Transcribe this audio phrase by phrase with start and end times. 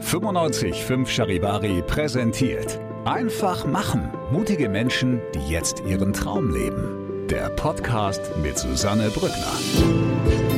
[0.00, 4.10] 95.5 Charivari präsentiert Einfach machen.
[4.32, 7.26] Mutige Menschen, die jetzt ihren Traum leben.
[7.28, 9.52] Der Podcast mit Susanne Brückner.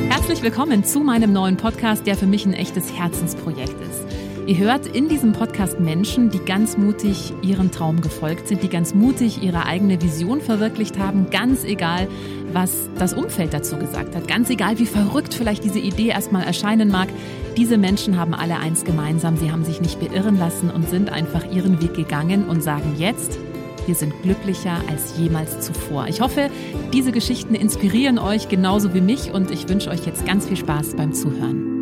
[0.09, 4.03] Herzlich willkommen zu meinem neuen Podcast, der für mich ein echtes Herzensprojekt ist.
[4.45, 8.93] Ihr hört in diesem Podcast Menschen, die ganz mutig ihrem Traum gefolgt sind, die ganz
[8.93, 12.07] mutig ihre eigene Vision verwirklicht haben, ganz egal,
[12.53, 16.89] was das Umfeld dazu gesagt hat, ganz egal, wie verrückt vielleicht diese Idee erstmal erscheinen
[16.89, 17.09] mag.
[17.57, 21.51] Diese Menschen haben alle eins gemeinsam, sie haben sich nicht beirren lassen und sind einfach
[21.51, 23.37] ihren Weg gegangen und sagen jetzt,
[23.85, 26.07] wir sind glücklicher als jemals zuvor.
[26.07, 26.49] Ich hoffe,
[26.93, 30.95] diese Geschichten inspirieren euch genauso wie mich und ich wünsche euch jetzt ganz viel Spaß
[30.95, 31.72] beim Zuhören.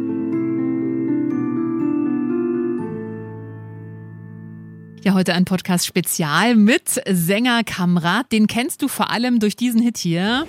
[5.03, 8.31] Ja, heute ein Podcast Spezial mit Sänger Kamrat.
[8.31, 10.45] Den kennst du vor allem durch diesen Hit hier.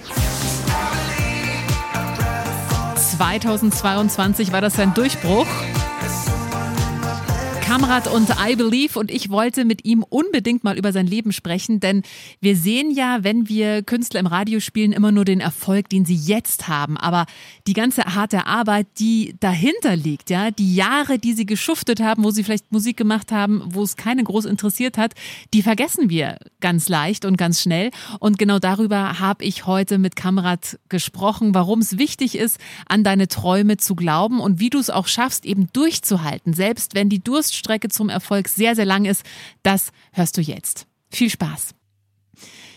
[2.96, 5.46] 2022 war das sein Durchbruch.
[7.72, 11.80] Kamrat und I Believe und ich wollte mit ihm unbedingt mal über sein Leben sprechen,
[11.80, 12.02] denn
[12.38, 16.14] wir sehen ja, wenn wir Künstler im Radio spielen, immer nur den Erfolg, den sie
[16.14, 17.24] jetzt haben, aber
[17.66, 22.30] die ganze harte Arbeit, die dahinter liegt, ja, die Jahre, die sie geschuftet haben, wo
[22.30, 25.14] sie vielleicht Musik gemacht haben, wo es keinen groß interessiert hat,
[25.54, 27.90] die vergessen wir ganz leicht und ganz schnell.
[28.20, 33.28] Und genau darüber habe ich heute mit Kamrat gesprochen, warum es wichtig ist, an deine
[33.28, 37.61] Träume zu glauben und wie du es auch schaffst, eben durchzuhalten, selbst wenn die Durst
[37.62, 39.24] Durststrecke zum Erfolg sehr, sehr lang ist,
[39.62, 40.86] das hörst du jetzt.
[41.10, 41.74] Viel Spaß.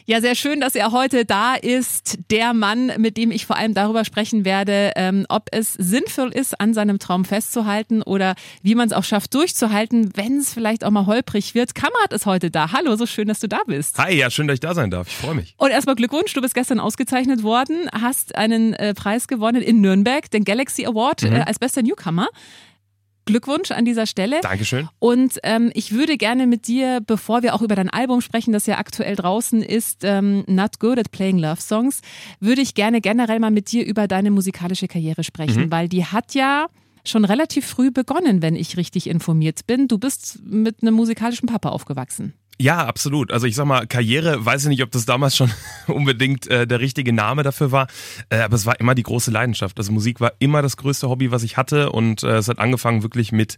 [0.08, 2.20] Ja, sehr schön, dass er heute da ist.
[2.30, 6.62] Der Mann, mit dem ich vor allem darüber sprechen werde, ähm, ob es sinnvoll ist,
[6.62, 10.92] an seinem Traum festzuhalten oder wie man es auch schafft, durchzuhalten, wenn es vielleicht auch
[10.92, 11.74] mal holprig wird.
[11.74, 12.72] Kamerad ist heute da.
[12.72, 13.98] Hallo, so schön, dass du da bist.
[13.98, 15.08] Hi, ja, schön, dass ich da sein darf.
[15.08, 15.56] Ich freue mich.
[15.58, 20.30] Und erstmal Glückwunsch, du bist gestern ausgezeichnet worden, hast einen äh, Preis gewonnen in Nürnberg,
[20.30, 21.34] den Galaxy Award mhm.
[21.34, 22.28] äh, als bester Newcomer.
[23.26, 24.42] Glückwunsch an dieser Stelle.
[24.42, 24.88] Dankeschön.
[25.00, 28.66] Und ähm, ich würde gerne mit dir, bevor wir auch über dein Album sprechen, das
[28.68, 32.02] ja aktuell draußen ist, ähm, Not Good at Playing Love Songs,
[32.40, 35.72] würde ich gerne generell mal mit dir über deine musikalische Karriere sprechen, mhm.
[35.72, 36.68] weil die hat ja
[37.08, 39.88] schon relativ früh begonnen, wenn ich richtig informiert bin.
[39.88, 42.34] Du bist mit einem musikalischen Papa aufgewachsen.
[42.58, 43.34] Ja, absolut.
[43.34, 45.52] Also ich sag mal, Karriere, weiß ich nicht, ob das damals schon
[45.88, 47.88] unbedingt äh, der richtige Name dafür war,
[48.30, 49.78] äh, aber es war immer die große Leidenschaft.
[49.78, 53.04] Also Musik war immer das größte Hobby, was ich hatte und äh, es hat angefangen
[53.04, 53.58] wirklich mit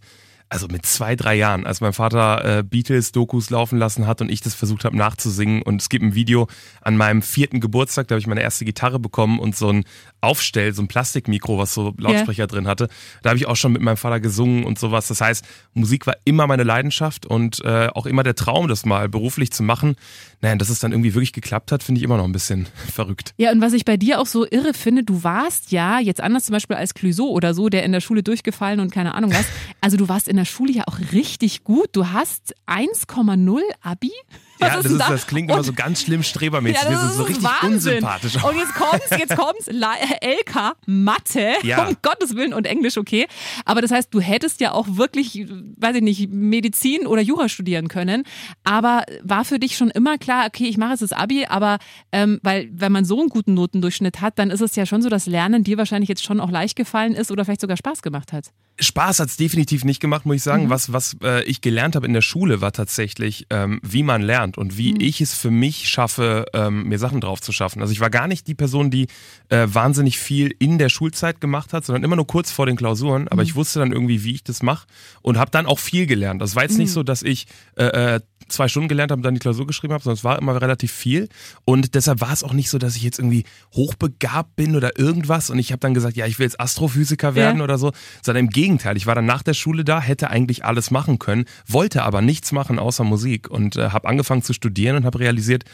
[0.50, 4.40] also mit zwei, drei Jahren, als mein Vater äh, Beatles-Dokus laufen lassen hat und ich
[4.40, 5.62] das versucht habe nachzusingen.
[5.62, 6.48] Und es gibt ein Video
[6.80, 9.84] an meinem vierten Geburtstag, da habe ich meine erste Gitarre bekommen und so ein
[10.20, 12.46] Aufstell, so ein Plastikmikro, was so Lautsprecher yeah.
[12.46, 12.88] drin hatte.
[13.22, 15.08] Da habe ich auch schon mit meinem Vater gesungen und sowas.
[15.08, 15.44] Das heißt,
[15.74, 19.62] Musik war immer meine Leidenschaft und äh, auch immer der Traum, das mal beruflich zu
[19.62, 19.96] machen.
[20.40, 23.34] Naja, dass es dann irgendwie wirklich geklappt hat, finde ich immer noch ein bisschen verrückt.
[23.36, 26.44] Ja, und was ich bei dir auch so irre finde, du warst ja, jetzt anders
[26.44, 29.46] zum Beispiel als Clouseau oder so, der in der Schule durchgefallen und keine Ahnung was.
[29.80, 31.88] Also du warst in der Schule ja auch richtig gut.
[31.92, 34.12] Du hast 1,0 Abi.
[34.58, 35.08] Was ja, das, ist, da?
[35.08, 36.82] das klingt immer so ganz schlimm strebermäßig.
[36.82, 37.94] Ja, das, das ist so richtig Wahnsinn.
[37.94, 38.44] unsympathisch.
[38.44, 39.66] Und jetzt kommt's, jetzt kommt's.
[39.68, 41.86] LK, Mathe, ja.
[41.86, 43.26] um Gottes Willen und Englisch, okay.
[43.64, 45.46] Aber das heißt, du hättest ja auch wirklich,
[45.76, 48.24] weiß ich nicht, Medizin oder Jura studieren können.
[48.64, 51.78] Aber war für dich schon immer klar, okay, ich mache jetzt das Abi, aber
[52.10, 55.08] ähm, weil, wenn man so einen guten Notendurchschnitt hat, dann ist es ja schon so,
[55.08, 58.32] dass Lernen dir wahrscheinlich jetzt schon auch leicht gefallen ist oder vielleicht sogar Spaß gemacht
[58.32, 58.50] hat.
[58.80, 60.64] Spaß hat es definitiv nicht gemacht, muss ich sagen.
[60.64, 60.70] Mhm.
[60.70, 64.58] Was, was äh, ich gelernt habe in der Schule, war tatsächlich, ähm, wie man lernt
[64.58, 65.00] und wie mhm.
[65.00, 67.80] ich es für mich schaffe, ähm, mir Sachen drauf zu schaffen.
[67.80, 69.06] Also ich war gar nicht die Person, die
[69.48, 73.28] äh, wahnsinnig viel in der Schulzeit gemacht hat, sondern immer nur kurz vor den Klausuren.
[73.28, 73.48] Aber mhm.
[73.48, 74.86] ich wusste dann irgendwie, wie ich das mache
[75.22, 76.40] und habe dann auch viel gelernt.
[76.42, 76.94] Das war jetzt nicht mhm.
[76.94, 77.46] so, dass ich
[77.76, 80.38] äh, äh, zwei Stunden gelernt habe und dann die Klausur geschrieben habe, sondern es war
[80.38, 81.28] immer relativ viel.
[81.64, 85.50] Und deshalb war es auch nicht so, dass ich jetzt irgendwie hochbegabt bin oder irgendwas.
[85.50, 87.64] Und ich habe dann gesagt, ja, ich will jetzt Astrophysiker werden ja.
[87.64, 87.92] oder so,
[88.22, 88.96] sondern im Gegenteil.
[88.96, 92.52] Ich war dann nach der Schule da, hätte eigentlich alles machen können, wollte aber nichts
[92.52, 95.64] machen außer Musik und äh, habe angefangen zu studieren und habe realisiert,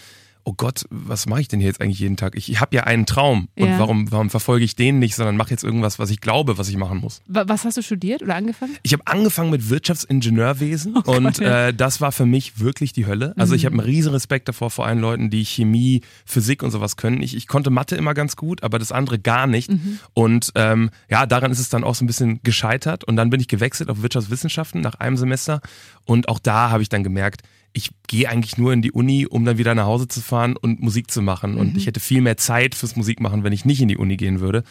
[0.45, 2.37] oh Gott, was mache ich denn hier jetzt eigentlich jeden Tag?
[2.37, 3.79] Ich, habe ja einen Traum und ja.
[3.79, 6.77] warum, warum verfolge ich den nicht, sondern mache jetzt irgendwas, was ich glaube, was ich
[6.77, 7.23] machen muss.
[7.27, 8.77] Was hast du studiert oder angefangen?
[8.83, 13.35] Ich habe angefangen mit Wirtschaftsingenieurwesen oh und äh, das war für mich wirklich die Hölle.
[13.37, 13.57] Also mhm.
[13.57, 17.23] ich habe einen riesen Respekt davor vor allen Leuten, die Chemie, Physik und sowas können.
[17.23, 19.71] Ich, ich konnte Mathe immer ganz gut, aber das andere gar nicht.
[19.71, 19.99] Mhm.
[20.13, 23.41] Und ähm, ja, daran ist es dann auch so ein bisschen gescheitert und dann bin
[23.41, 25.61] ich gewechselt auf Wirtschaftswissenschaften nach einem Semester
[26.05, 27.43] und auch da habe ich dann gemerkt,
[27.75, 30.81] ich gehe eigentlich nur in die Uni, um dann wieder nach Hause zu fahren und
[30.81, 31.57] Musik zu machen.
[31.57, 31.79] Und mhm.
[31.79, 34.63] ich hätte viel mehr Zeit fürs Musikmachen, wenn ich nicht in die Uni gehen würde.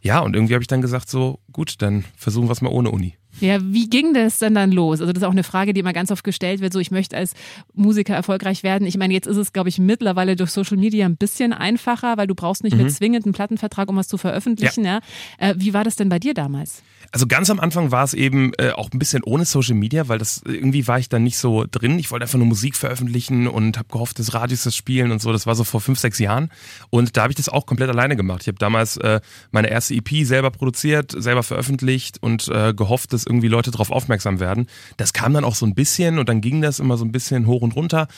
[0.00, 2.92] Ja, und irgendwie habe ich dann gesagt, so gut, dann versuchen wir es mal ohne
[2.92, 3.14] Uni.
[3.40, 5.00] Ja, wie ging das denn dann los?
[5.00, 7.16] Also das ist auch eine Frage, die immer ganz oft gestellt wird, so ich möchte
[7.16, 7.34] als
[7.74, 8.86] Musiker erfolgreich werden.
[8.86, 12.28] Ich meine, jetzt ist es, glaube ich, mittlerweile durch Social Media ein bisschen einfacher, weil
[12.28, 12.82] du brauchst nicht mhm.
[12.82, 14.84] mehr zwingend einen Plattenvertrag, um was zu veröffentlichen.
[14.84, 15.00] Ja.
[15.40, 15.50] ja.
[15.50, 16.82] Äh, wie war das denn bei dir damals?
[17.16, 20.18] Also ganz am Anfang war es eben äh, auch ein bisschen ohne Social Media, weil
[20.18, 21.98] das irgendwie war ich dann nicht so drin.
[21.98, 25.32] Ich wollte einfach nur Musik veröffentlichen und habe gehofft, dass Radios das spielen und so.
[25.32, 26.50] Das war so vor fünf, sechs Jahren.
[26.90, 28.42] Und da habe ich das auch komplett alleine gemacht.
[28.42, 33.24] Ich habe damals äh, meine erste EP selber produziert, selber veröffentlicht und äh, gehofft, dass
[33.24, 34.66] irgendwie Leute darauf aufmerksam werden.
[34.98, 37.46] Das kam dann auch so ein bisschen und dann ging das immer so ein bisschen
[37.46, 38.08] hoch und runter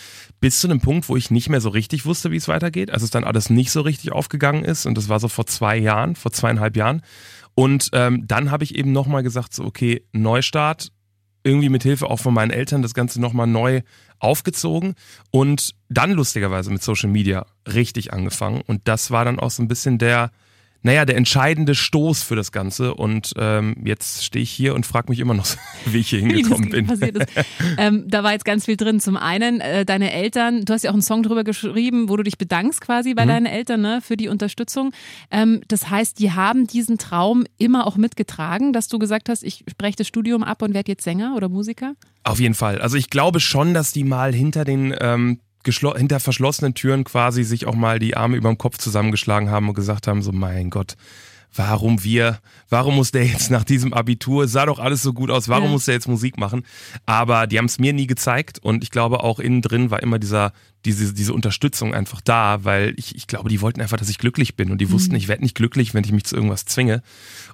[0.41, 2.91] bis zu einem Punkt, wo ich nicht mehr so richtig wusste, wie es weitergeht.
[2.91, 5.77] Also es dann alles nicht so richtig aufgegangen ist und das war so vor zwei
[5.77, 7.03] Jahren, vor zweieinhalb Jahren.
[7.59, 10.93] Und ähm, dann habe ich eben nochmal gesagt, so okay, Neustart,
[11.43, 13.81] irgendwie mit Hilfe auch von meinen Eltern das Ganze nochmal neu
[14.21, 14.95] aufgezogen
[15.33, 18.63] und dann lustigerweise mit Social Media richtig angefangen.
[18.65, 20.31] Und das war dann auch so ein bisschen der,
[20.83, 22.95] naja, der entscheidende Stoß für das Ganze.
[22.95, 25.47] Und ähm, jetzt stehe ich hier und frage mich immer noch,
[25.87, 26.89] wie ich hier hingekommen bin.
[27.79, 29.01] ähm, da war jetzt ganz viel drin.
[29.01, 32.23] Zum einen, äh, deine Eltern, du hast ja auch einen Song drüber geschrieben, wo du
[32.23, 33.29] dich bedankst quasi bei mhm.
[33.29, 34.93] deinen Eltern ne, für die Unterstützung.
[35.31, 39.65] Ähm, das heißt, die haben diesen Traum immer auch mitgetragen, dass du gesagt hast, ich
[39.69, 41.95] spreche das Studium ab und werde jetzt Sänger oder Musiker?
[42.23, 42.81] Auf jeden Fall.
[42.81, 47.67] Also ich glaube schon, dass die mal hinter den ähm, hinter verschlossenen Türen quasi sich
[47.67, 50.97] auch mal die Arme über dem Kopf zusammengeschlagen haben und gesagt haben, so mein Gott,
[51.55, 55.49] warum wir, warum muss der jetzt nach diesem Abitur, sah doch alles so gut aus,
[55.49, 55.71] warum ja.
[55.71, 56.65] muss der jetzt Musik machen?
[57.07, 60.19] Aber die haben es mir nie gezeigt und ich glaube auch innen drin war immer
[60.19, 60.53] dieser,
[60.85, 64.57] diese, diese Unterstützung einfach da, weil ich, ich glaube, die wollten einfach, dass ich glücklich
[64.57, 65.19] bin und die wussten, mhm.
[65.19, 67.03] ich werde nicht glücklich, wenn ich mich zu irgendwas zwinge.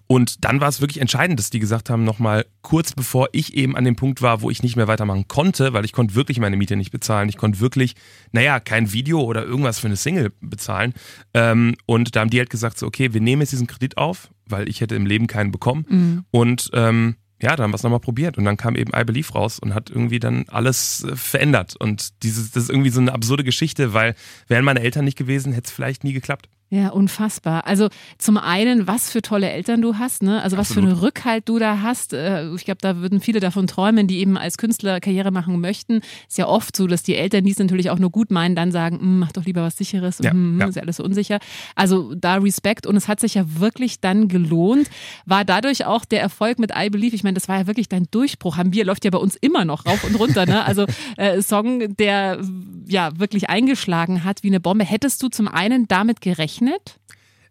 [0.07, 3.77] Und dann war es wirklich entscheidend, dass die gesagt haben, nochmal kurz bevor ich eben
[3.77, 6.57] an dem Punkt war, wo ich nicht mehr weitermachen konnte, weil ich konnte wirklich meine
[6.57, 7.29] Miete nicht bezahlen.
[7.29, 7.95] Ich konnte wirklich,
[8.33, 10.93] naja, kein Video oder irgendwas für eine Single bezahlen.
[11.33, 14.31] Ähm, und da haben die halt gesagt, so, okay, wir nehmen jetzt diesen Kredit auf,
[14.47, 15.87] weil ich hätte im Leben keinen bekommen.
[15.89, 16.25] Mhm.
[16.31, 19.31] Und ähm, ja, dann haben wir es nochmal probiert und dann kam eben I Believe
[19.35, 21.77] raus und hat irgendwie dann alles äh, verändert.
[21.77, 24.15] Und dieses, das ist irgendwie so eine absurde Geschichte, weil
[24.49, 26.49] wären meine Eltern nicht gewesen, hätte es vielleicht nie geklappt.
[26.75, 27.69] Ja, unfassbar.
[27.69, 27.89] Also
[28.19, 30.43] zum einen, was für tolle Eltern du hast, ne?
[30.43, 30.89] Also was Absolut.
[30.89, 32.13] für einen Rückhalt du da hast.
[32.13, 36.01] Äh, ich glaube, da würden viele davon träumen, die eben als Künstler Karriere machen möchten.
[36.29, 38.73] Ist ja oft so, dass die Eltern, die es natürlich auch nur gut meinen, dann
[38.73, 40.67] sagen, hm, mach doch lieber was Sicheres, ja, hm, ja.
[40.67, 41.39] ist ja alles so unsicher.
[41.77, 44.91] Also da Respekt und es hat sich ja wirklich dann gelohnt.
[45.27, 48.09] War dadurch auch der Erfolg mit I Believe, ich meine, das war ja wirklich dein
[48.11, 48.57] Durchbruch.
[48.57, 50.65] Haben wir, läuft ja bei uns immer noch rauf und runter, ne?
[50.65, 50.87] Also
[51.19, 52.41] äh, Song, der
[52.89, 54.85] ja wirklich eingeschlagen hat wie eine Bombe.
[54.85, 56.64] Hättest du zum einen damit gerechnet?
[56.65, 57.01] Gerechnet?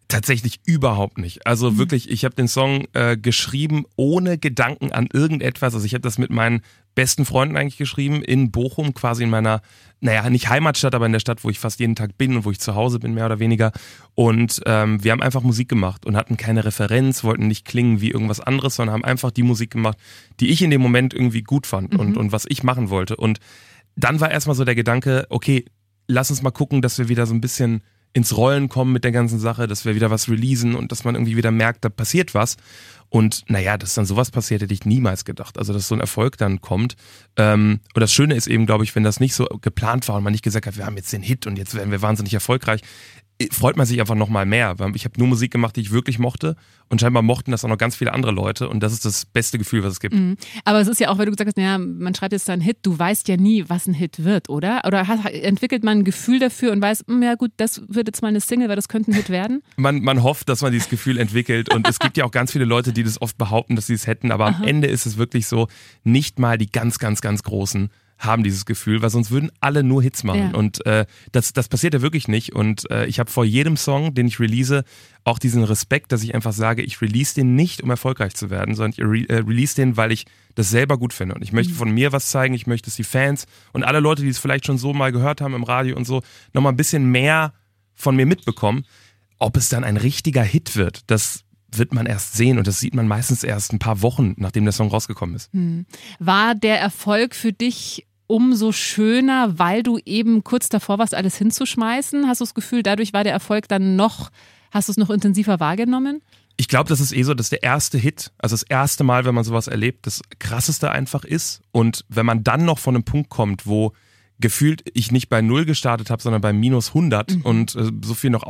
[0.10, 1.48] Tatsächlich überhaupt nicht.
[1.48, 1.78] Also mhm.
[1.80, 5.74] wirklich, ich habe den Song äh, geschrieben ohne Gedanken an irgendetwas.
[5.74, 6.62] Also ich habe das mit meinen
[6.94, 9.62] besten Freunden eigentlich geschrieben in Bochum, quasi in meiner,
[10.02, 12.52] naja, nicht Heimatstadt, aber in der Stadt, wo ich fast jeden Tag bin und wo
[12.52, 13.72] ich zu Hause bin, mehr oder weniger.
[14.14, 18.12] Und ähm, wir haben einfach Musik gemacht und hatten keine Referenz, wollten nicht klingen wie
[18.12, 19.98] irgendwas anderes, sondern haben einfach die Musik gemacht,
[20.40, 22.00] die ich in dem Moment irgendwie gut fand mhm.
[22.00, 23.16] und, und was ich machen wollte.
[23.16, 23.40] Und
[23.96, 25.66] dann war erstmal so der Gedanke, okay,
[26.08, 27.82] lass uns mal gucken, dass wir wieder so ein bisschen
[28.14, 31.16] ins Rollen kommen mit der ganzen Sache, dass wir wieder was releasen und dass man
[31.16, 32.58] irgendwie wieder merkt, da passiert was.
[33.10, 35.60] Und naja, dass dann sowas passiert, hätte ich niemals gedacht.
[35.60, 36.96] Also, dass so ein Erfolg dann kommt.
[37.38, 40.24] Ähm, und das Schöne ist eben, glaube ich, wenn das nicht so geplant war und
[40.24, 42.82] man nicht gesagt hat, wir haben jetzt den Hit und jetzt werden wir wahnsinnig erfolgreich,
[43.52, 44.76] freut man sich einfach nochmal mehr.
[44.94, 46.56] Ich habe nur Musik gemacht, die ich wirklich mochte
[46.90, 49.58] und scheinbar mochten das auch noch ganz viele andere Leute und das ist das beste
[49.58, 50.14] Gefühl, was es gibt.
[50.14, 50.38] Mhm.
[50.66, 52.62] Aber es ist ja auch, wenn du gesagt hast, naja, man schreibt jetzt da einen
[52.62, 54.82] Hit, du weißt ja nie, was ein Hit wird, oder?
[54.86, 58.22] Oder hat, entwickelt man ein Gefühl dafür und weiß, hm, ja gut, das wird jetzt
[58.22, 59.64] mal eine Single, weil das könnte ein Hit werden?
[59.76, 62.66] Man, man hofft, dass man dieses Gefühl entwickelt und es gibt ja auch ganz viele
[62.66, 64.58] Leute, die das oft behaupten, dass sie es hätten, aber Aha.
[64.58, 65.68] am Ende ist es wirklich so,
[66.04, 67.90] nicht mal die ganz, ganz, ganz großen
[68.24, 70.52] haben dieses Gefühl, weil sonst würden alle nur Hits machen.
[70.54, 70.58] Ja.
[70.58, 72.54] Und äh, das, das passiert ja wirklich nicht.
[72.54, 74.84] Und äh, ich habe vor jedem Song, den ich release,
[75.24, 78.76] auch diesen Respekt, dass ich einfach sage, ich release den nicht, um erfolgreich zu werden,
[78.76, 80.26] sondern ich re äh, release den, weil ich
[80.56, 81.36] das selber gut finde.
[81.36, 81.78] Und ich möchte mhm.
[81.78, 84.66] von mir was zeigen, ich möchte, dass die Fans und alle Leute, die es vielleicht
[84.66, 86.22] schon so mal gehört haben im Radio und so,
[86.54, 87.54] nochmal ein bisschen mehr
[87.94, 88.86] von mir mitbekommen.
[89.40, 91.44] Ob es dann ein richtiger Hit wird, das
[91.78, 94.72] wird man erst sehen und das sieht man meistens erst ein paar Wochen, nachdem der
[94.72, 95.52] Song rausgekommen ist.
[95.54, 95.86] Hm.
[96.20, 102.28] War der Erfolg für dich umso schöner, weil du eben kurz davor warst, alles hinzuschmeißen?
[102.28, 104.32] Hast du das Gefühl, dadurch war der Erfolg dann noch,
[104.72, 106.22] hast du es noch intensiver wahrgenommen?
[106.56, 109.34] Ich glaube, das ist eh so, dass der erste Hit, also das erste Mal, wenn
[109.34, 111.62] man sowas erlebt, das krasseste einfach ist.
[111.72, 113.94] Und wenn man dann noch von einem Punkt kommt, wo
[114.40, 117.42] gefühlt ich nicht bei Null gestartet habe, sondern bei minus 100 mhm.
[117.42, 118.44] und äh, so viel noch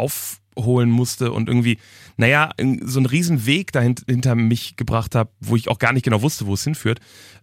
[0.56, 1.78] aufholen musste und irgendwie,
[2.18, 2.52] naja,
[2.84, 6.46] so einen riesen Weg dahinter mich gebracht habe, wo ich auch gar nicht genau wusste,
[6.46, 7.00] wo es hinführt,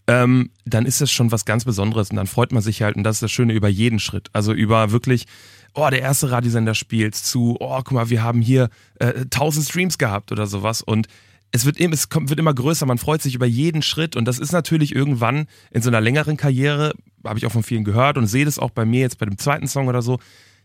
[0.07, 3.05] ähm, dann ist das schon was ganz Besonderes und dann freut man sich halt und
[3.05, 4.29] das ist das Schöne über jeden Schritt.
[4.33, 5.27] Also über wirklich
[5.75, 9.99] oh, der erste Radiosender spielt, zu, oh, guck mal, wir haben hier äh, 1000 Streams
[9.99, 11.07] gehabt oder sowas und
[11.53, 14.39] es wird, es kommt, wird immer größer, man freut sich über jeden Schritt und das
[14.39, 16.93] ist natürlich irgendwann in so einer längeren Karriere,
[17.25, 19.39] habe ich auch von vielen gehört und sehe das auch bei mir jetzt bei dem
[19.39, 20.19] zweiten Song oder so,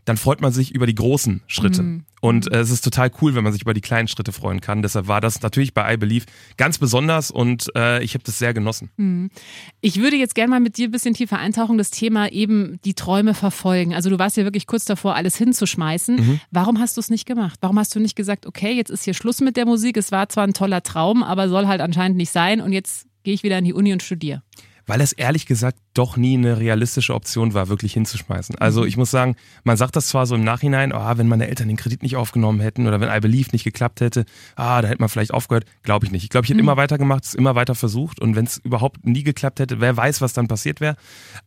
[0.06, 1.82] dann freut man sich über die großen Schritte.
[1.82, 2.06] Mhm.
[2.22, 4.82] Und äh, es ist total cool, wenn man sich über die kleinen Schritte freuen kann.
[4.82, 6.26] Deshalb war das natürlich bei I Believe
[6.58, 8.90] ganz besonders und äh, ich habe das sehr genossen.
[8.98, 9.30] Mhm.
[9.82, 12.94] Ich würde jetzt gerne mal mit dir ein bisschen tiefer eintauchen, das Thema eben die
[12.94, 13.94] Träume verfolgen.
[13.94, 16.16] Also du warst ja wirklich kurz davor, alles hinzuschmeißen.
[16.16, 16.40] Mhm.
[16.52, 17.58] Warum hast du es nicht gemacht?
[17.62, 20.30] Warum hast du nicht gesagt, okay, jetzt ist hier Schluss mit der Musik, es war
[20.30, 23.58] zwar ein toller Traum, aber soll halt anscheinend nicht sein und jetzt gehe ich wieder
[23.58, 24.44] in die Uni und studiere?
[24.88, 28.58] Weil es ehrlich gesagt doch nie eine realistische Option war, wirklich hinzuschmeißen.
[28.58, 28.88] Also mhm.
[28.88, 31.77] ich muss sagen, man sagt das zwar so im Nachhinein, oh, wenn meine Eltern den
[31.77, 34.25] Kredit nicht aufgenommen hätten oder wenn I Believe nicht geklappt hätte,
[34.56, 35.65] ah, da hätte man vielleicht aufgehört.
[35.84, 36.24] Glaube ich nicht.
[36.24, 36.70] Ich glaube, ich hätte mhm.
[36.70, 40.22] immer weitergemacht, es immer weiter versucht und wenn es überhaupt nie geklappt hätte, wer weiß,
[40.22, 40.96] was dann passiert wäre.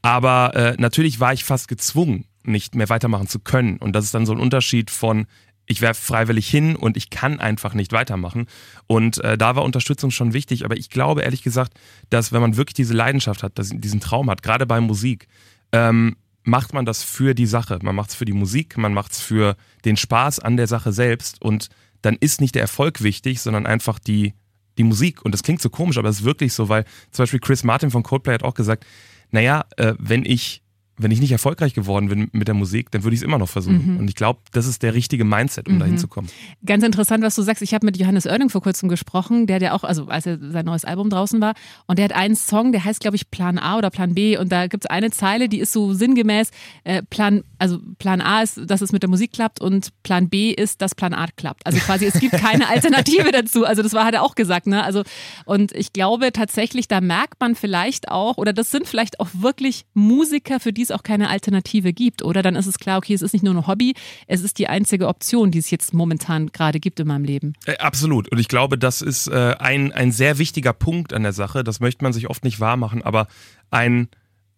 [0.03, 3.77] Aber äh, natürlich war ich fast gezwungen, nicht mehr weitermachen zu können.
[3.77, 5.27] Und das ist dann so ein Unterschied von,
[5.69, 8.47] ich werfe freiwillig hin und ich kann einfach nicht weitermachen.
[8.87, 10.65] Und äh, da war Unterstützung schon wichtig.
[10.65, 14.31] Aber ich glaube ehrlich gesagt, dass wenn man wirklich diese Leidenschaft hat, dass, diesen Traum
[14.31, 15.29] hat, gerade bei Musik,
[15.73, 17.79] ähm, macht man das für die Sache.
[17.83, 20.91] Man macht es für die Musik, man macht es für den Spaß an der Sache
[20.91, 21.43] selbst.
[21.43, 21.69] Und
[22.01, 24.33] dann ist nicht der Erfolg wichtig, sondern einfach die,
[24.79, 25.23] die Musik.
[25.23, 27.91] Und das klingt so komisch, aber es ist wirklich so, weil zum Beispiel Chris Martin
[27.91, 28.87] von Coldplay hat auch gesagt,
[29.31, 30.63] naja, äh, wenn ich
[30.99, 33.49] wenn ich nicht erfolgreich geworden bin mit der Musik, dann würde ich es immer noch
[33.49, 33.95] versuchen.
[33.95, 34.01] Mhm.
[34.01, 35.79] Und ich glaube, das ist der richtige Mindset, um mhm.
[35.79, 36.29] dahin zu kommen.
[36.67, 37.63] Ganz interessant, was du sagst.
[37.63, 40.65] Ich habe mit Johannes Oerding vor kurzem gesprochen, der der auch, also als er sein
[40.65, 41.55] neues Album draußen war,
[41.87, 44.37] und der hat einen Song, der heißt, glaube ich, Plan A oder Plan B.
[44.37, 46.51] Und da gibt es eine Zeile, die ist so sinngemäß,
[46.85, 50.51] äh, Plan, also Plan A ist, dass es mit der Musik klappt und Plan B
[50.51, 51.65] ist, dass Plan A klappt.
[51.67, 53.65] Also quasi, es gibt keine Alternative dazu.
[53.65, 54.83] Also das war, hat er auch gesagt, ne?
[54.83, 55.03] Also,
[55.45, 59.85] und ich glaube tatsächlich, da merkt man vielleicht auch, oder das sind vielleicht auch wirklich
[59.95, 62.43] Musiker, für die es auch keine Alternative gibt, oder?
[62.43, 63.95] Dann ist es klar, okay, es ist nicht nur ein Hobby,
[64.27, 67.55] es ist die einzige Option, die es jetzt momentan gerade gibt in meinem Leben.
[67.67, 68.29] Äh, absolut.
[68.29, 71.65] Und ich glaube, das ist äh, ein, ein sehr wichtiger Punkt an der Sache.
[71.65, 73.27] Das möchte man sich oft nicht wahr machen, aber
[73.71, 74.09] ein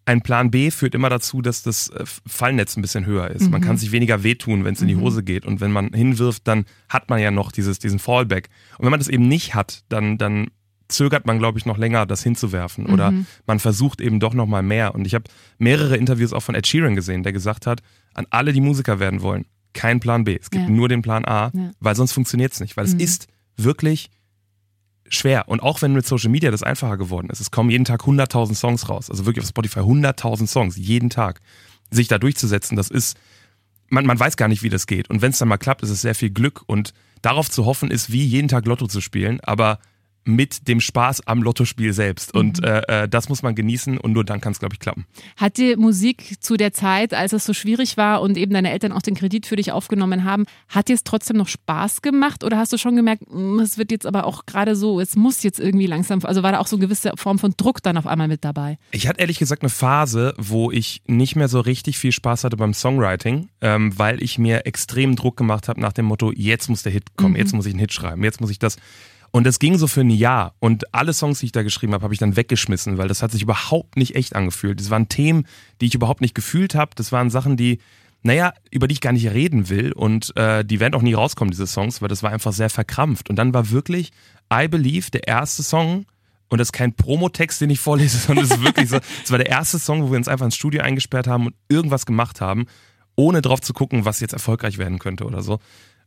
[0.06, 3.44] ein Plan B führt immer dazu, dass das äh, Fallnetz ein bisschen höher ist.
[3.44, 3.50] Mhm.
[3.50, 5.02] Man kann sich weniger wehtun, wenn es in die mhm.
[5.02, 5.46] Hose geht.
[5.46, 8.48] Und wenn man hinwirft, dann hat man ja noch dieses, diesen Fallback.
[8.78, 10.48] Und wenn man das eben nicht hat, dann, dann
[10.90, 12.86] zögert man, glaube ich, noch länger, das hinzuwerfen.
[12.86, 13.26] Oder mhm.
[13.46, 14.94] man versucht eben doch noch mal mehr.
[14.94, 15.24] Und ich habe
[15.58, 17.80] mehrere Interviews auch von Ed Sheeran gesehen, der gesagt hat,
[18.14, 20.36] an alle, die Musiker werden wollen, kein Plan B.
[20.40, 20.70] Es gibt ja.
[20.70, 21.70] nur den Plan A, ja.
[21.80, 22.76] weil sonst funktioniert es nicht.
[22.76, 22.96] Weil mhm.
[22.96, 24.10] es ist wirklich
[25.08, 25.48] schwer.
[25.48, 28.54] Und auch wenn mit Social Media das einfacher geworden ist, es kommen jeden Tag 100.000
[28.54, 29.10] Songs raus.
[29.10, 31.40] Also wirklich auf Spotify 100.000 Songs, jeden Tag.
[31.90, 33.18] Sich da durchzusetzen, das ist,
[33.88, 35.10] man, man weiß gar nicht, wie das geht.
[35.10, 36.62] Und wenn es dann mal klappt, ist es sehr viel Glück.
[36.66, 39.40] Und darauf zu hoffen, ist wie jeden Tag Lotto zu spielen.
[39.40, 39.80] Aber
[40.34, 42.34] mit dem Spaß am Lottospiel selbst.
[42.34, 42.66] Und mhm.
[42.66, 45.06] äh, äh, das muss man genießen und nur dann kann es, glaube ich, klappen.
[45.36, 48.92] Hat dir Musik zu der Zeit, als es so schwierig war und eben deine Eltern
[48.92, 52.58] auch den Kredit für dich aufgenommen haben, hat dir es trotzdem noch Spaß gemacht oder
[52.58, 55.60] hast du schon gemerkt, hm, es wird jetzt aber auch gerade so, es muss jetzt
[55.60, 58.28] irgendwie langsam, also war da auch so eine gewisse Form von Druck dann auf einmal
[58.28, 58.78] mit dabei?
[58.90, 62.56] Ich hatte ehrlich gesagt eine Phase, wo ich nicht mehr so richtig viel Spaß hatte
[62.56, 66.82] beim Songwriting, ähm, weil ich mir extrem Druck gemacht habe nach dem Motto, jetzt muss
[66.82, 67.40] der Hit kommen, mhm.
[67.40, 68.76] jetzt muss ich einen Hit schreiben, jetzt muss ich das
[69.32, 70.54] und das ging so für ein Jahr.
[70.58, 73.30] Und alle Songs, die ich da geschrieben habe, habe ich dann weggeschmissen, weil das hat
[73.30, 74.80] sich überhaupt nicht echt angefühlt.
[74.80, 75.46] Das waren Themen,
[75.80, 76.92] die ich überhaupt nicht gefühlt habe.
[76.96, 77.78] Das waren Sachen, die,
[78.22, 79.92] naja, über die ich gar nicht reden will.
[79.92, 83.30] Und äh, die werden auch nie rauskommen, diese Songs, weil das war einfach sehr verkrampft.
[83.30, 84.10] Und dann war wirklich
[84.52, 86.06] I Believe der erste Song,
[86.48, 89.38] und das ist kein Promotext, den ich vorlese, sondern es ist wirklich so, es war
[89.38, 92.66] der erste Song, wo wir uns einfach ins Studio eingesperrt haben und irgendwas gemacht haben,
[93.14, 95.60] ohne drauf zu gucken, was jetzt erfolgreich werden könnte oder so.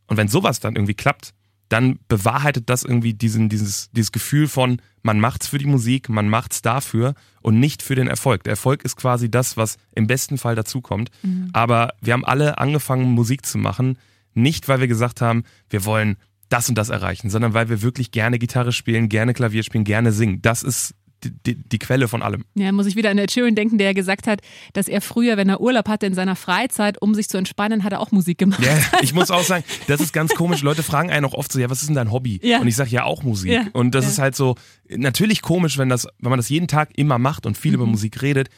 [0.07, 1.33] Und wenn sowas dann irgendwie klappt,
[1.73, 6.29] dann bewahrheitet das irgendwie diesen, dieses, dieses Gefühl von, man macht's für die Musik, man
[6.29, 8.43] macht's dafür und nicht für den Erfolg.
[8.43, 11.09] Der Erfolg ist quasi das, was im besten Fall dazukommt.
[11.23, 11.49] Mhm.
[11.51, 13.97] Aber wir haben alle angefangen, Musik zu machen,
[14.35, 18.11] nicht weil wir gesagt haben, wir wollen das und das erreichen, sondern weil wir wirklich
[18.11, 20.43] gerne Gitarre spielen, gerne Klavier spielen, gerne singen.
[20.43, 20.93] Das ist
[21.31, 22.43] die, die, Quelle von allem.
[22.55, 24.41] Ja, muss ich wieder an Ed Sheeran denken, der gesagt hat,
[24.73, 27.91] dass er früher, wenn er Urlaub hatte in seiner Freizeit, um sich zu entspannen, hat
[27.91, 28.63] er auch Musik gemacht.
[28.63, 30.61] Ja, ich muss auch sagen, das ist ganz komisch.
[30.61, 32.39] Leute fragen einen auch oft so, ja, was ist denn dein Hobby?
[32.43, 32.59] Ja.
[32.59, 33.51] Und ich sage ja auch Musik.
[33.51, 33.65] Ja.
[33.73, 34.11] Und das ja.
[34.11, 34.55] ist halt so,
[34.89, 37.75] natürlich komisch, wenn das, wenn man das jeden Tag immer macht und viel mhm.
[37.75, 38.49] über Musik redet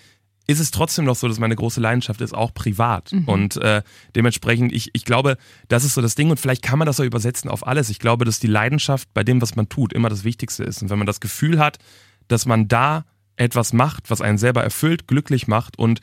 [0.48, 3.12] ist es trotzdem noch so, dass meine große Leidenschaft ist, auch privat.
[3.12, 3.24] Mhm.
[3.26, 3.82] Und äh,
[4.16, 7.04] dementsprechend, ich, ich glaube, das ist so das Ding und vielleicht kann man das so
[7.04, 7.90] übersetzen auf alles.
[7.90, 10.82] Ich glaube, dass die Leidenschaft bei dem, was man tut, immer das Wichtigste ist.
[10.82, 11.80] Und wenn man das Gefühl hat,
[12.28, 13.06] dass man da
[13.38, 16.00] etwas macht, was einen selber erfüllt, glücklich macht und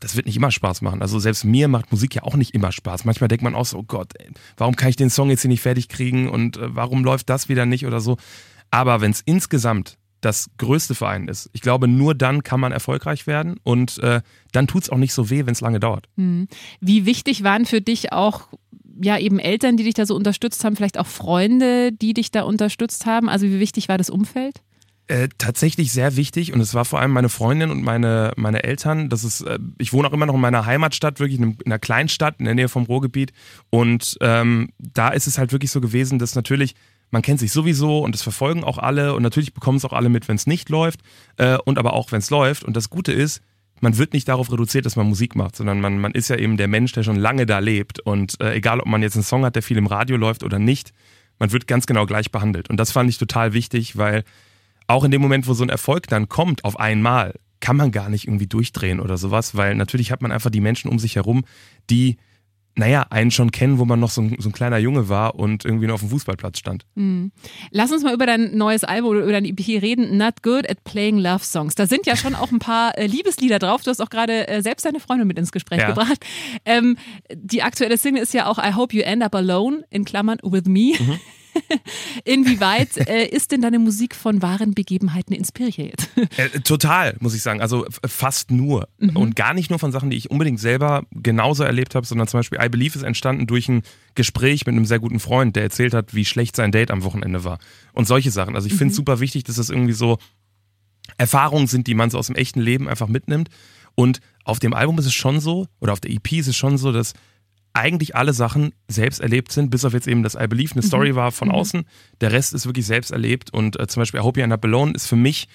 [0.00, 1.00] das wird nicht immer Spaß machen.
[1.00, 3.04] Also selbst mir macht Musik ja auch nicht immer Spaß.
[3.04, 5.48] Manchmal denkt man auch so, oh Gott, ey, warum kann ich den Song jetzt hier
[5.48, 8.16] nicht fertig kriegen und äh, warum läuft das wieder nicht oder so.
[8.70, 11.50] Aber wenn es insgesamt das größte Verein ist.
[11.52, 15.12] Ich glaube, nur dann kann man erfolgreich werden und äh, dann tut es auch nicht
[15.12, 16.08] so weh, wenn es lange dauert.
[16.16, 16.46] Hm.
[16.80, 18.48] Wie wichtig waren für dich auch
[19.02, 22.42] ja eben Eltern, die dich da so unterstützt haben, vielleicht auch Freunde, die dich da
[22.42, 23.28] unterstutzt haben?
[23.28, 24.62] Also wie wichtig war das Umfeld?
[25.08, 29.08] Äh, tatsächlich sehr wichtig und es war vor allem meine Freundin und meine, meine Eltern.
[29.08, 32.36] Das ist, äh, ich wohne auch immer noch in meiner Heimatstadt, wirklich in, einer Kleinstadt
[32.38, 33.32] in der Nähe vom Ruhrgebiet
[33.68, 36.76] und ähm, da ist es halt wirklich so gewesen, dass natürlich
[37.10, 40.08] man kennt sich sowieso und es verfolgen auch alle und natürlich bekommen es auch alle
[40.08, 41.00] mit, wenn es nicht läuft
[41.36, 42.64] äh, und aber auch, wenn es läuft.
[42.64, 43.42] Und das Gute ist,
[43.80, 46.56] man wird nicht darauf reduziert, dass man Musik macht, sondern man, man ist ja eben
[46.56, 48.00] der Mensch, der schon lange da lebt.
[48.00, 50.58] Und äh, egal, ob man jetzt einen Song hat, der viel im Radio läuft oder
[50.58, 50.92] nicht,
[51.38, 52.70] man wird ganz genau gleich behandelt.
[52.70, 54.24] Und das fand ich total wichtig, weil
[54.86, 58.08] auch in dem Moment, wo so ein Erfolg dann kommt, auf einmal, kann man gar
[58.08, 61.44] nicht irgendwie durchdrehen oder sowas, weil natürlich hat man einfach die Menschen um sich herum,
[61.88, 62.16] die
[62.74, 65.64] naja, einen schon kennen, wo man noch so ein, so ein, kleiner Junge war und
[65.64, 66.86] irgendwie noch auf dem Fußballplatz stand.
[66.94, 67.30] Mhm.
[67.70, 70.16] Lass uns mal über dein neues Album oder über dein EP reden.
[70.16, 71.74] Not Good at Playing Love Songs.
[71.74, 73.82] Da sind ja schon auch ein paar äh, Liebeslieder drauf.
[73.82, 75.88] Du hast auch gerade äh, selbst deine Freundin mit ins Gespräch ja.
[75.88, 76.24] gebracht.
[76.64, 76.96] Ähm,
[77.34, 80.64] die aktuelle Single ist ja auch I Hope You End Up Alone, in Klammern, with
[80.64, 80.94] me.
[80.98, 81.20] Mhm.
[82.24, 86.08] Inwieweit äh, ist denn deine Musik von wahren Begebenheiten inspiriert?
[86.36, 87.60] Äh, total, muss ich sagen.
[87.60, 88.88] Also fast nur.
[88.98, 89.16] Mhm.
[89.16, 92.38] Und gar nicht nur von Sachen, die ich unbedingt selber genauso erlebt habe, sondern zum
[92.38, 93.82] Beispiel I Believe ist entstanden durch ein
[94.14, 97.44] Gespräch mit einem sehr guten Freund, der erzählt hat, wie schlecht sein Date am Wochenende
[97.44, 97.58] war.
[97.92, 98.54] Und solche Sachen.
[98.54, 99.02] Also ich finde es mhm.
[99.02, 100.18] super wichtig, dass das irgendwie so
[101.18, 103.50] Erfahrungen sind, die man so aus dem echten Leben einfach mitnimmt.
[103.94, 106.78] Und auf dem Album ist es schon so, oder auf der EP ist es schon
[106.78, 107.12] so, dass
[107.74, 111.12] eigentlich alle Sachen selbst erlebt sind, bis auf jetzt eben das I Believe eine Story
[111.12, 111.16] mhm.
[111.16, 111.54] war von mhm.
[111.54, 111.84] außen.
[112.20, 114.64] Der Rest ist wirklich selbst erlebt und äh, zum Beispiel I Hope You End Up
[114.64, 115.48] Alone ist für mich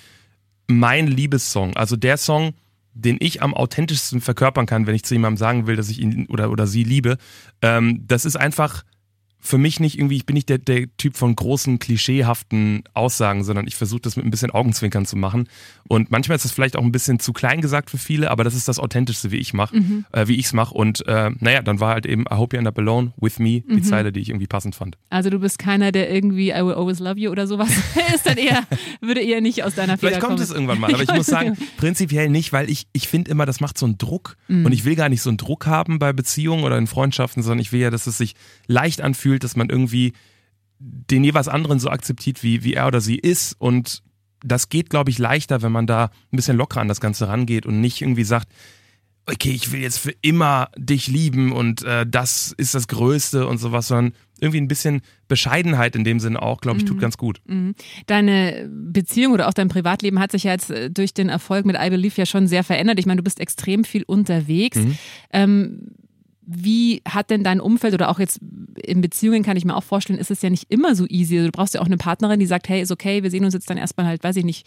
[0.68, 1.76] mein Liebessong.
[1.76, 2.54] Also der Song,
[2.94, 6.26] den ich am authentischsten verkörpern kann, wenn ich zu jemandem sagen will, dass ich ihn
[6.28, 7.18] oder, oder sie liebe.
[7.62, 8.84] Ähm, das ist einfach
[9.48, 13.68] für mich nicht irgendwie, ich bin nicht der, der Typ von großen, klischeehaften Aussagen, sondern
[13.68, 15.48] ich versuche das mit ein bisschen Augenzwinkern zu machen.
[15.88, 18.54] Und manchmal ist das vielleicht auch ein bisschen zu klein gesagt für viele, aber das
[18.54, 20.06] ist das Authentischste, wie ich mache, mhm.
[20.12, 20.74] äh, wie ich es mache.
[20.74, 23.62] Und äh, naja, dann war halt eben I hope you end up alone with me,
[23.62, 23.84] die mhm.
[23.84, 24.98] Zeile, die ich irgendwie passend fand.
[25.10, 27.70] Also du bist keiner, der irgendwie I will always love you oder sowas
[28.14, 28.64] ist dann eher,
[29.02, 30.44] würde eher nicht aus deiner Feder Vielleicht kommt kommen.
[30.44, 33.62] es irgendwann mal, aber ich muss sagen, prinzipiell nicht, weil ich, ich finde immer, das
[33.62, 34.36] macht so einen Druck.
[34.50, 34.66] Mhm.
[34.66, 37.60] Und ich will gar nicht so einen Druck haben bei Beziehungen oder in Freundschaften, sondern
[37.60, 38.36] ich will ja, dass es sich
[38.68, 40.14] leicht anfühlt, dass man irgendwie
[40.80, 43.56] den jeweils anderen so akzeptiert, wie, wie er oder sie ist.
[43.60, 44.04] Und
[44.44, 47.66] das geht, glaube ich, leichter, wenn man da ein bisschen locker an das Ganze rangeht
[47.66, 48.50] und nicht irgendwie sagt,
[49.28, 53.58] okay, ich will jetzt für immer dich lieben und äh, das ist das Größte und
[53.58, 57.02] sowas, sondern irgendwie ein bisschen Bescheidenheit in dem Sinne auch, glaube ich, tut mhm.
[57.02, 57.42] ganz gut.
[57.46, 57.76] Mhm.
[58.06, 61.76] Deine Beziehung oder auch dein Privatleben hat sich ja jetzt äh, durch den Erfolg mit
[61.78, 63.00] I Believe ja schon sehr verändert.
[63.00, 64.78] Ich meine, du bist extrem viel unterwegs.
[64.78, 64.98] Mhm.
[65.34, 65.82] Ähm,
[66.50, 68.40] wie hat denn dein Umfeld oder auch jetzt
[68.82, 71.38] in Beziehungen kann ich mir auch vorstellen, ist es ja nicht immer so easy.
[71.38, 73.54] Also du brauchst ja auch eine Partnerin, die sagt, hey, ist okay, wir sehen uns
[73.54, 74.66] jetzt dann erstmal halt, weiß ich nicht,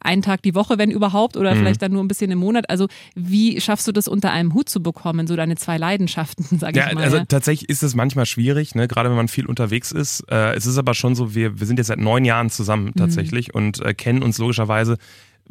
[0.00, 1.58] einen Tag die Woche, wenn überhaupt, oder mhm.
[1.58, 2.70] vielleicht dann nur ein bisschen im Monat.
[2.70, 6.78] Also wie schaffst du das unter einem Hut zu bekommen, so deine zwei Leidenschaften, sage
[6.78, 7.04] ja, ich mal.
[7.04, 7.24] Also ja?
[7.26, 8.88] tatsächlich ist es manchmal schwierig, ne?
[8.88, 10.24] gerade wenn man viel unterwegs ist.
[10.30, 12.94] Äh, es ist aber schon so, wir, wir sind jetzt seit neun Jahren zusammen mhm.
[12.94, 13.54] tatsächlich mhm.
[13.54, 14.96] und äh, kennen uns logischerweise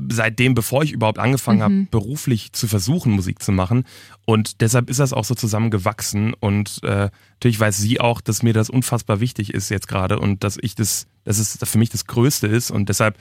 [0.09, 1.63] seitdem, bevor ich überhaupt angefangen mhm.
[1.63, 3.83] habe, beruflich zu versuchen, Musik zu machen.
[4.25, 6.33] Und deshalb ist das auch so zusammengewachsen.
[6.33, 10.43] Und äh, natürlich weiß sie auch, dass mir das unfassbar wichtig ist jetzt gerade und
[10.43, 12.71] dass ich das, dass es für mich das Größte ist.
[12.71, 13.17] Und deshalb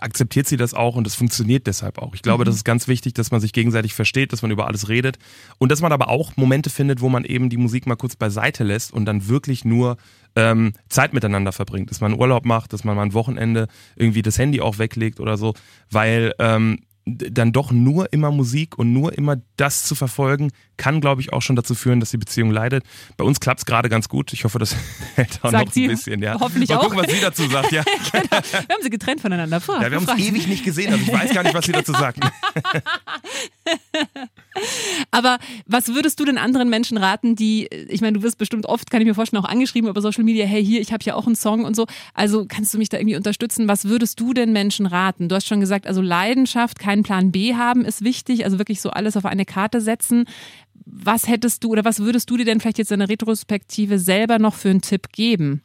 [0.00, 2.14] akzeptiert sie das auch und es funktioniert deshalb auch.
[2.14, 2.46] Ich glaube, mhm.
[2.46, 5.18] das ist ganz wichtig, dass man sich gegenseitig versteht, dass man über alles redet
[5.58, 8.64] und dass man aber auch Momente findet, wo man eben die Musik mal kurz beiseite
[8.64, 9.96] lässt und dann wirklich nur
[10.36, 14.38] ähm, Zeit miteinander verbringt, dass man Urlaub macht, dass man mal ein Wochenende irgendwie das
[14.38, 15.54] Handy auch weglegt oder so,
[15.90, 21.20] weil ähm, dann doch nur immer Musik und nur immer das zu verfolgen, kann, glaube
[21.20, 22.84] ich, auch schon dazu führen, dass die Beziehung leidet.
[23.16, 24.32] Bei uns klappt es gerade ganz gut.
[24.32, 24.74] Ich hoffe, das
[25.14, 26.22] hält auch sagt noch ein bisschen.
[26.22, 26.38] Ja.
[26.40, 26.82] Hoffentlich Mal auch.
[26.82, 27.72] gucken, was sie dazu sagt.
[27.72, 27.82] Ja.
[28.12, 28.28] genau.
[28.30, 29.60] Wir haben sie getrennt voneinander.
[29.60, 30.92] Vor, ja, wir haben uns ewig nicht gesehen.
[30.92, 32.18] Also ich weiß gar nicht, was sie dazu sagt.
[35.10, 38.90] Aber was würdest du den anderen Menschen raten, die, ich meine, du wirst bestimmt oft,
[38.90, 41.26] kann ich mir vorstellen, auch angeschrieben über Social Media, hey, hier, ich habe ja auch
[41.26, 41.86] einen Song und so.
[42.14, 43.68] Also kannst du mich da irgendwie unterstützen?
[43.68, 45.28] Was würdest du den Menschen raten?
[45.28, 48.90] Du hast schon gesagt, also Leidenschaft, keinen Plan B haben ist wichtig, also wirklich so
[48.90, 50.26] alles auf eine Karte setzen.
[50.86, 54.38] Was hättest du oder was würdest du dir denn vielleicht jetzt in der Retrospektive selber
[54.38, 55.62] noch für einen Tipp geben?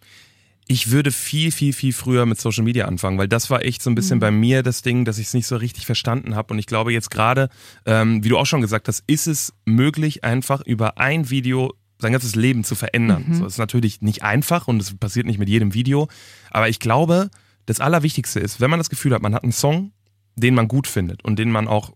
[0.67, 3.89] Ich würde viel, viel, viel früher mit Social Media anfangen, weil das war echt so
[3.89, 4.21] ein bisschen mhm.
[4.21, 6.53] bei mir das Ding, dass ich es nicht so richtig verstanden habe.
[6.53, 7.49] Und ich glaube jetzt gerade,
[7.85, 12.11] ähm, wie du auch schon gesagt hast, ist es möglich, einfach über ein Video sein
[12.11, 13.25] ganzes Leben zu verändern.
[13.27, 13.33] Mhm.
[13.33, 16.07] So ist natürlich nicht einfach und es passiert nicht mit jedem Video.
[16.51, 17.29] Aber ich glaube,
[17.65, 19.91] das Allerwichtigste ist, wenn man das Gefühl hat, man hat einen Song,
[20.35, 21.93] den man gut findet und den man auch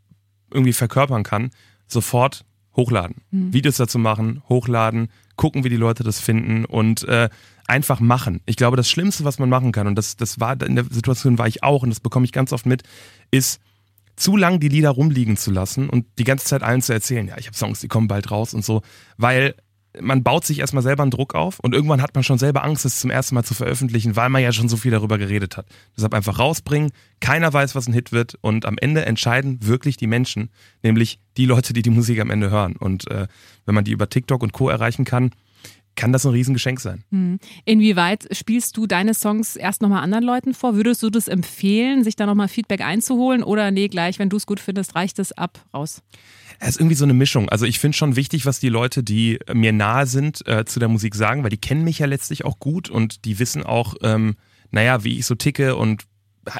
[0.51, 1.51] irgendwie verkörpern kann,
[1.87, 2.43] sofort
[2.75, 3.17] hochladen.
[3.31, 3.53] Mhm.
[3.53, 7.29] Videos dazu machen, hochladen, gucken, wie die Leute das finden und äh,
[7.67, 8.41] einfach machen.
[8.45, 11.37] Ich glaube, das Schlimmste, was man machen kann, und das, das war in der Situation
[11.37, 12.83] war ich auch, und das bekomme ich ganz oft mit,
[13.31, 13.59] ist
[14.15, 17.37] zu lang die Lieder rumliegen zu lassen und die ganze Zeit allen zu erzählen, ja,
[17.37, 18.81] ich habe Songs, die kommen bald raus und so,
[19.17, 19.55] weil
[20.01, 22.85] man baut sich erstmal selber einen Druck auf und irgendwann hat man schon selber Angst,
[22.85, 25.67] es zum ersten Mal zu veröffentlichen, weil man ja schon so viel darüber geredet hat.
[25.95, 30.07] Deshalb einfach rausbringen, keiner weiß, was ein Hit wird und am Ende entscheiden wirklich die
[30.07, 30.49] Menschen,
[30.81, 32.75] nämlich die Leute, die die Musik am Ende hören.
[32.75, 33.27] Und äh,
[33.65, 34.69] wenn man die über TikTok und Co.
[34.69, 35.31] erreichen kann,
[35.95, 37.03] kann das ein Riesengeschenk sein.
[37.11, 37.39] Hm.
[37.65, 40.75] Inwieweit spielst du deine Songs erst nochmal anderen Leuten vor?
[40.75, 44.45] Würdest du das empfehlen, sich da nochmal Feedback einzuholen oder nee, gleich, wenn du es
[44.45, 46.01] gut findest, reicht es ab, raus?
[46.59, 47.49] Es ist irgendwie so eine Mischung.
[47.49, 50.89] Also ich finde schon wichtig, was die Leute, die mir nahe sind, äh, zu der
[50.89, 54.35] Musik sagen, weil die kennen mich ja letztlich auch gut und die wissen auch, ähm,
[54.71, 56.05] naja, wie ich so ticke und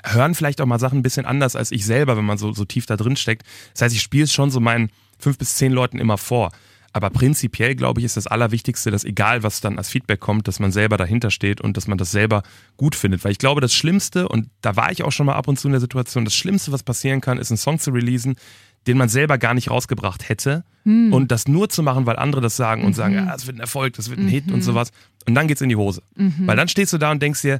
[0.05, 2.65] hören vielleicht auch mal Sachen ein bisschen anders als ich selber, wenn man so, so
[2.65, 3.45] tief da drin steckt.
[3.73, 6.51] Das heißt, ich spiele es schon so meinen fünf bis zehn Leuten immer vor.
[6.93, 10.59] Aber prinzipiell, glaube ich, ist das Allerwichtigste, dass egal was dann als Feedback kommt, dass
[10.59, 12.43] man selber dahinter steht und dass man das selber
[12.77, 13.23] gut findet.
[13.23, 15.67] Weil ich glaube, das Schlimmste, und da war ich auch schon mal ab und zu
[15.67, 18.35] in der Situation, das Schlimmste, was passieren kann, ist einen Song zu releasen,
[18.85, 20.63] den man selber gar nicht rausgebracht hätte.
[20.83, 21.11] Hm.
[21.11, 22.95] Und das nur zu machen, weil andere das sagen und mhm.
[22.95, 24.29] sagen, ja, das wird ein Erfolg, das wird ein mhm.
[24.29, 24.91] Hit und sowas.
[25.25, 26.03] Und dann geht's in die Hose.
[26.15, 26.45] Mhm.
[26.45, 27.59] Weil dann stehst du da und denkst dir,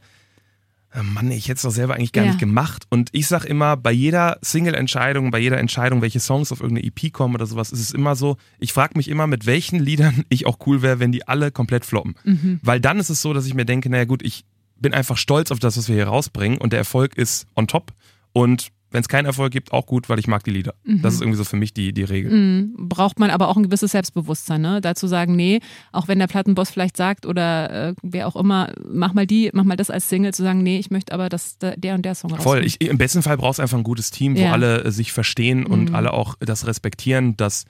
[1.02, 2.32] Mann, ich hätte es doch selber eigentlich gar ja.
[2.32, 2.86] nicht gemacht.
[2.90, 7.12] Und ich sag immer, bei jeder Single-Entscheidung, bei jeder Entscheidung, welche Songs auf irgendeine EP
[7.12, 10.46] kommen oder sowas, ist es immer so, ich frage mich immer, mit welchen Liedern ich
[10.46, 12.16] auch cool wäre, wenn die alle komplett floppen.
[12.24, 12.60] Mhm.
[12.62, 15.50] Weil dann ist es so, dass ich mir denke, naja gut, ich bin einfach stolz
[15.50, 17.94] auf das, was wir hier rausbringen und der Erfolg ist on top.
[18.34, 20.76] Und wenn es keinen Erfolg gibt, auch gut, weil ich mag die Lieder.
[20.86, 21.02] Mhm.
[21.02, 22.32] Das ist irgendwie so für mich die, die Regel.
[22.32, 22.88] Mhm.
[22.88, 24.82] Braucht man aber auch ein gewisses Selbstbewusstsein, ne?
[24.82, 25.60] Dazu sagen, nee,
[25.92, 29.64] auch wenn der Plattenboss vielleicht sagt oder äh, wer auch immer, mach mal die, mach
[29.64, 32.30] mal das als Single, zu sagen, nee, ich möchte aber, dass der und der Song
[32.30, 32.44] rauskommt.
[32.44, 32.66] Voll.
[32.66, 34.52] Ich, Im besten Fall brauchst du einfach ein gutes Team, wo ja.
[34.52, 35.96] alle äh, sich verstehen und mhm.
[35.96, 37.66] alle auch das respektieren, dass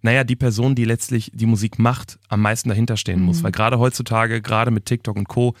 [0.00, 3.40] naja, die Person, die letztlich die Musik macht, am meisten dahinter stehen muss.
[3.40, 3.44] Mhm.
[3.44, 5.54] Weil gerade heutzutage, gerade mit TikTok und Co.,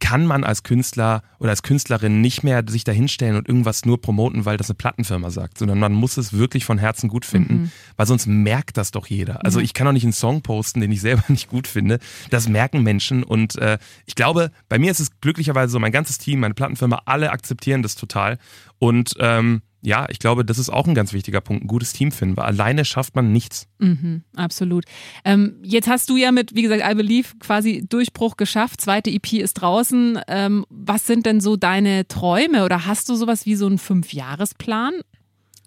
[0.00, 4.44] kann man als Künstler oder als Künstlerin nicht mehr sich dahinstellen und irgendwas nur promoten,
[4.44, 7.70] weil das eine Plattenfirma sagt, sondern man muss es wirklich von Herzen gut finden, mhm.
[7.96, 9.44] weil sonst merkt das doch jeder.
[9.44, 11.98] Also ich kann auch nicht einen Song posten, den ich selber nicht gut finde.
[12.30, 16.18] Das merken Menschen und äh, ich glaube, bei mir ist es glücklicherweise so, mein ganzes
[16.18, 18.38] Team, meine Plattenfirma, alle akzeptieren das total
[18.78, 22.10] und ähm, ja, ich glaube, das ist auch ein ganz wichtiger Punkt, ein gutes Team
[22.10, 23.68] finden, weil alleine schafft man nichts.
[23.78, 24.84] Mhm, absolut.
[25.24, 28.80] Ähm, jetzt hast du ja mit, wie gesagt, I Believe quasi Durchbruch geschafft.
[28.80, 30.18] Zweite EP ist draußen.
[30.26, 34.94] Ähm, was sind denn so deine Träume oder hast du sowas wie so einen Fünfjahresplan?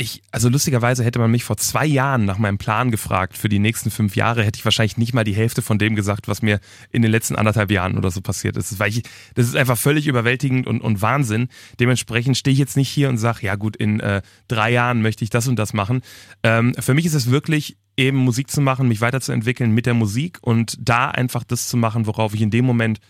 [0.01, 3.59] Ich, also lustigerweise hätte man mich vor zwei Jahren nach meinem Plan gefragt für die
[3.59, 6.61] nächsten fünf Jahre, hätte ich wahrscheinlich nicht mal die Hälfte von dem gesagt, was mir
[6.89, 8.79] in den letzten anderthalb Jahren oder so passiert ist.
[8.79, 9.03] Weil ich,
[9.35, 11.49] das ist einfach völlig überwältigend und, und Wahnsinn.
[11.81, 15.25] Dementsprechend stehe ich jetzt nicht hier und sage, ja gut, in äh, drei Jahren möchte
[15.25, 16.01] ich das und das machen.
[16.43, 20.37] Ähm, für mich ist es wirklich eben Musik zu machen, mich weiterzuentwickeln mit der Musik
[20.39, 23.01] und da einfach das zu machen, worauf ich in dem Moment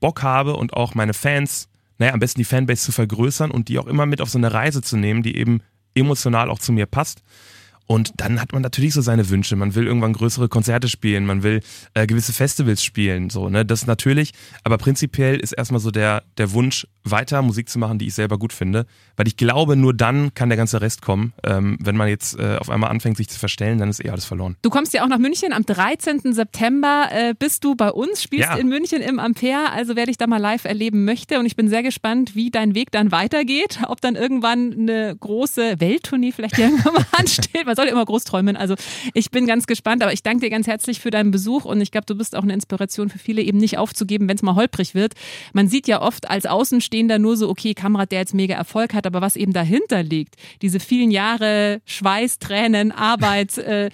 [0.00, 3.78] Bock habe und auch meine Fans, naja, am besten die Fanbase zu vergrößern und die
[3.78, 5.60] auch immer mit auf so eine Reise zu nehmen, die eben
[5.98, 7.22] emotional auch zu mir passt.
[7.88, 9.56] Und dann hat man natürlich so seine Wünsche.
[9.56, 11.62] Man will irgendwann größere Konzerte spielen, man will
[11.94, 13.64] äh, gewisse Festivals spielen, so, ne?
[13.64, 14.32] Das natürlich.
[14.62, 18.38] Aber prinzipiell ist erstmal so der, der Wunsch, weiter Musik zu machen, die ich selber
[18.38, 18.84] gut finde.
[19.16, 21.32] Weil ich glaube, nur dann kann der ganze Rest kommen.
[21.42, 24.26] Ähm, wenn man jetzt äh, auf einmal anfängt, sich zu verstellen, dann ist eh alles
[24.26, 24.56] verloren.
[24.60, 25.54] Du kommst ja auch nach München.
[25.54, 26.34] Am 13.
[26.34, 28.56] September äh, bist du bei uns, spielst ja.
[28.56, 29.70] in München im Ampere.
[29.72, 31.38] Also wer dich da mal live erleben möchte.
[31.38, 33.78] Und ich bin sehr gespannt, wie dein Weg dann weitergeht.
[33.88, 37.64] Ob dann irgendwann eine große Welttournee vielleicht irgendwann mal ansteht.
[37.64, 38.56] Man soll immer groß träumen.
[38.56, 38.74] Also
[39.14, 40.02] ich bin ganz gespannt.
[40.02, 41.64] Aber ich danke dir ganz herzlich für deinen Besuch.
[41.64, 44.42] Und ich glaube, du bist auch eine Inspiration für viele, eben nicht aufzugeben, wenn es
[44.42, 45.14] mal holprig wird.
[45.52, 49.06] Man sieht ja oft als Außenstehender, nur so, okay, Kamerad, der jetzt mega Erfolg hat,
[49.06, 53.90] aber was eben dahinter liegt, diese vielen Jahre Schweiß, Tränen, Arbeit, äh,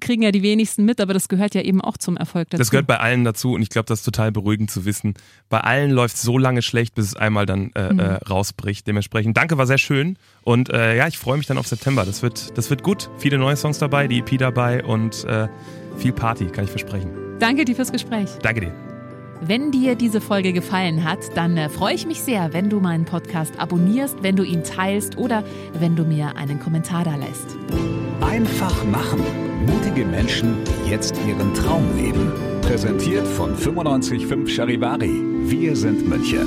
[0.00, 2.60] kriegen ja die wenigsten mit, aber das gehört ja eben auch zum Erfolg dazu.
[2.60, 5.14] Das gehört bei allen dazu und ich glaube, das ist total beruhigend zu wissen.
[5.48, 7.98] Bei allen läuft es so lange schlecht, bis es einmal dann äh, mhm.
[7.98, 8.86] äh, rausbricht.
[8.86, 12.04] Dementsprechend, danke, war sehr schön und äh, ja, ich freue mich dann auf September.
[12.04, 13.10] Das wird, das wird gut.
[13.24, 15.48] Viele neue Songs dabei, die EP dabei und äh,
[15.96, 17.10] viel Party, kann ich versprechen.
[17.38, 18.28] Danke dir fürs Gespräch.
[18.42, 18.72] Danke dir.
[19.40, 23.06] Wenn dir diese Folge gefallen hat, dann äh, freue ich mich sehr, wenn du meinen
[23.06, 27.56] Podcast abonnierst, wenn du ihn teilst oder wenn du mir einen Kommentar da lässt.
[28.20, 29.22] Einfach machen.
[29.64, 32.30] Mutige Menschen, die jetzt ihren Traum leben.
[32.60, 35.22] Präsentiert von 955 Charivari.
[35.46, 36.46] Wir sind München.